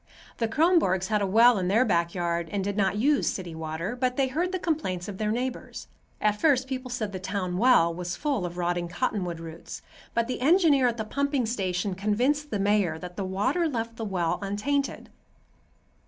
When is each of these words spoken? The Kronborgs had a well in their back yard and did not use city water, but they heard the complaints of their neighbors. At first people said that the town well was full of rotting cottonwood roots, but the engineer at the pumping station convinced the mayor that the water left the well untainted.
The 0.39 0.47
Kronborgs 0.47 1.09
had 1.09 1.21
a 1.21 1.27
well 1.27 1.59
in 1.59 1.67
their 1.67 1.85
back 1.85 2.15
yard 2.15 2.49
and 2.51 2.63
did 2.63 2.75
not 2.75 2.97
use 2.97 3.27
city 3.31 3.53
water, 3.53 3.95
but 3.95 4.17
they 4.17 4.29
heard 4.29 4.51
the 4.51 4.57
complaints 4.57 5.07
of 5.07 5.19
their 5.19 5.29
neighbors. 5.29 5.85
At 6.19 6.41
first 6.41 6.67
people 6.67 6.89
said 6.89 7.09
that 7.11 7.21
the 7.23 7.29
town 7.29 7.59
well 7.59 7.93
was 7.93 8.15
full 8.15 8.43
of 8.43 8.57
rotting 8.57 8.87
cottonwood 8.87 9.39
roots, 9.39 9.83
but 10.15 10.27
the 10.27 10.41
engineer 10.41 10.87
at 10.87 10.97
the 10.97 11.05
pumping 11.05 11.45
station 11.45 11.93
convinced 11.93 12.49
the 12.49 12.57
mayor 12.57 12.97
that 12.97 13.15
the 13.15 13.23
water 13.23 13.69
left 13.69 13.97
the 13.97 14.03
well 14.03 14.39
untainted. 14.41 15.11